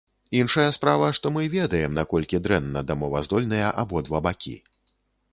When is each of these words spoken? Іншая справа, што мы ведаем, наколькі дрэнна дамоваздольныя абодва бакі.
Іншая 0.37 0.63
справа, 0.77 1.09
што 1.17 1.31
мы 1.35 1.43
ведаем, 1.55 1.91
наколькі 1.99 2.39
дрэнна 2.47 2.83
дамоваздольныя 2.91 3.67
абодва 3.83 4.23
бакі. 4.29 4.55